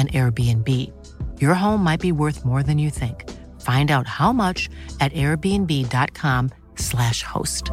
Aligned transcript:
an 0.00 0.08
Airbnb. 0.08 0.90
Your 1.38 1.54
home 1.54 1.84
might 1.84 2.00
be 2.00 2.12
worth 2.12 2.46
more 2.46 2.62
than 2.62 2.78
you 2.78 2.88
think. 2.90 3.28
Find 3.60 3.90
out 3.90 4.06
how 4.06 4.32
much 4.32 4.70
at 5.00 5.12
airbnb.com/slash 5.12 7.22
host. 7.22 7.72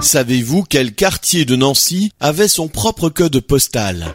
Savez-vous 0.00 0.64
quel 0.64 0.94
quartier 0.94 1.44
de 1.44 1.56
Nancy 1.56 2.10
avait 2.20 2.48
son 2.48 2.68
propre 2.68 3.08
code 3.08 3.40
postal? 3.40 4.12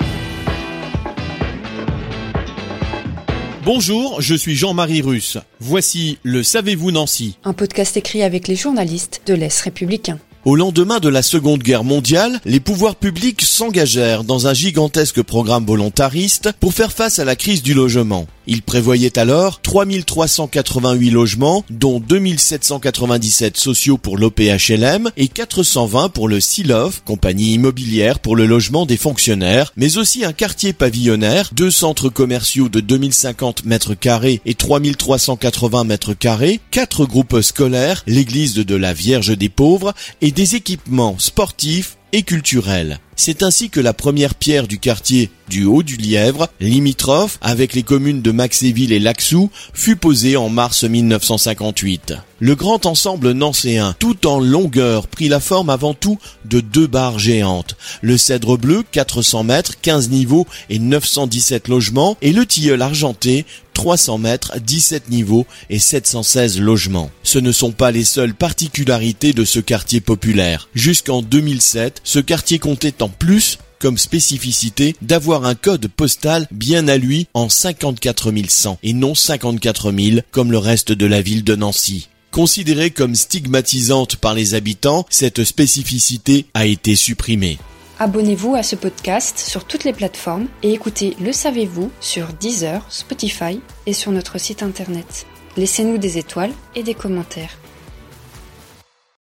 Bonjour, 3.66 4.22
je 4.22 4.36
suis 4.36 4.56
Jean-Marie 4.56 5.02
Russe. 5.02 5.38
Voici 5.60 6.18
le 6.24 6.44
Savez-vous 6.44 6.92
Nancy 6.92 7.38
Un 7.44 7.54
podcast 7.54 7.98
écrit 7.98 8.24
avec 8.24 8.48
les 8.48 8.56
journalistes 8.56 9.22
de 9.26 9.34
l'Est 9.34 9.62
républicain. 9.62 10.20
Au 10.46 10.56
lendemain 10.56 11.00
de 11.00 11.10
la 11.10 11.22
Seconde 11.22 11.62
Guerre 11.62 11.84
mondiale, 11.84 12.40
les 12.46 12.62
pouvoirs 12.62 12.96
publics 12.96 13.42
s'engagèrent 13.42 14.24
dans 14.24 14.48
un 14.48 14.54
gigantesque 14.54 15.22
programme 15.22 15.66
volontariste 15.66 16.54
pour 16.62 16.74
faire 16.74 16.94
face 16.94 17.20
à 17.20 17.26
la 17.26 17.36
crise 17.36 17.62
du 17.62 17.74
logement. 17.74 18.26
Ils 18.52 18.64
prévoyaient 18.64 19.20
alors 19.20 19.62
3388 19.62 21.12
logements, 21.12 21.64
dont 21.70 22.00
2797 22.00 23.58
sociaux 23.58 24.00
pour 24.00 24.18
l'OPHLM 24.18 25.12
et 25.18 25.28
420 25.28 26.10
pour 26.10 26.28
le 26.28 26.40
SILOF, 26.40 27.04
compagnie 27.06 27.54
immobilière 27.54 28.18
pour 28.18 28.36
le 28.36 28.48
logement 28.48 28.88
des 28.88 28.98
fonctionnaires, 28.98 29.72
mais 29.78 30.00
aussi 30.00 30.26
un 30.26 30.34
quartier 30.34 30.74
pavillonnaire, 30.74 31.52
deux 31.54 31.70
centres 31.70 32.10
commerciaux 32.10 32.70
de 32.70 32.80
2050 32.80 33.66
mètres 33.66 33.94
carrés 33.94 34.42
et 34.48 34.56
3380 34.56 35.84
mètres 35.84 36.16
carrés, 36.16 36.60
quatre 36.72 37.06
groupes 37.06 37.42
scolaires, 37.42 38.02
l'église 38.08 38.56
de 38.56 38.76
la 38.76 38.94
Vierge 38.94 39.38
des 39.38 39.50
Pauvres 39.50 39.94
et 40.22 40.32
des 40.32 40.56
équipements 40.56 41.20
sportifs 41.20 41.98
et 42.14 42.24
culturels. 42.24 43.00
C'est 43.22 43.44
ainsi 43.44 43.70
que 43.70 43.82
la 43.82 43.92
première 43.92 44.34
pierre 44.34 44.66
du 44.66 44.80
quartier 44.80 45.30
du 45.50 45.66
Haut 45.66 45.84
du 45.84 45.98
Lièvre, 45.98 46.48
limitrophe 46.62 47.38
avec 47.42 47.74
les 47.74 47.84
communes 47.84 48.22
de 48.22 48.32
Maxéville 48.32 48.94
et 48.94 49.00
Laxou, 49.00 49.52
fut 49.74 49.98
posée 49.98 50.38
en 50.38 50.48
mars 50.48 50.86
1958. 50.86 52.14
Le 52.40 52.56
grand 52.56 52.86
ensemble 52.86 53.32
nancéen, 53.32 53.94
tout 54.00 54.26
en 54.26 54.40
longueur, 54.40 55.08
prit 55.08 55.28
la 55.28 55.42
forme 55.42 55.70
avant 55.70 55.94
tout 55.94 56.18
de 56.46 56.62
deux 56.62 56.88
barres 56.88 57.20
géantes. 57.20 57.76
Le 58.02 58.18
cèdre 58.18 58.58
bleu, 58.58 58.86
400 58.90 59.44
mètres, 59.44 59.74
15 59.82 60.10
niveaux 60.10 60.48
et 60.70 60.80
917 60.80 61.68
logements, 61.68 62.16
et 62.22 62.32
le 62.32 62.46
tilleul 62.46 62.82
argenté, 62.82 63.46
300 63.74 64.18
mètres, 64.18 64.54
17 64.60 65.10
niveaux 65.10 65.46
et 65.70 65.80
716 65.80 66.60
logements. 66.60 67.12
Ce 67.24 67.40
ne 67.40 67.52
sont 67.52 67.72
pas 67.72 67.92
les 67.92 68.04
seules 68.04 68.34
particularités 68.34 69.34
de 69.34 69.46
ce 69.46 69.60
quartier 69.60 70.02
populaire. 70.02 70.70
Jusqu'en 70.76 71.22
2007, 71.22 72.02
ce 72.04 72.20
quartier 72.20 72.60
comptait 72.60 73.02
plus 73.10 73.58
comme 73.80 73.98
spécificité 73.98 74.96
d'avoir 75.02 75.46
un 75.46 75.56
code 75.56 75.88
postal 75.88 76.48
bien 76.52 76.88
à 76.88 76.98
lui 76.98 77.28
en 77.34 77.50
54 77.50 78.32
100 78.48 78.80
et 78.84 78.94
non 78.94 79.16
54 79.16 79.92
000 79.92 80.22
comme 80.32 80.52
le 80.52 80.58
reste 80.58 80.92
de 80.92 81.06
la 81.06 81.22
ville 81.22 81.44
de 81.44 81.56
Nancy. 81.56 82.10
Considérée 82.32 82.92
comme 82.92 83.16
stigmatisante 83.16 84.18
par 84.18 84.36
les 84.36 84.54
habitants, 84.54 85.06
cette 85.10 85.44
spécificité 85.44 86.46
a 86.54 86.66
été 86.66 86.96
supprimée. 86.96 87.58
Abonnez-vous 87.98 88.56
à 88.56 88.64
ce 88.64 88.76
podcast 88.76 89.40
sur 89.40 89.66
toutes 89.66 89.84
les 89.84 89.94
plateformes 89.94 90.48
et 90.64 90.72
écoutez 90.72 91.18
Le 91.20 91.34
Savez-vous 91.34 91.92
sur 92.00 92.28
Deezer, 92.40 92.86
Spotify 92.90 93.60
et 93.88 93.94
sur 93.94 94.12
notre 94.12 94.38
site 94.40 94.64
internet. 94.64 95.26
Laissez-nous 95.58 95.98
des 95.98 96.18
étoiles 96.18 96.54
et 96.76 96.84
des 96.84 96.94
commentaires. 96.94 97.58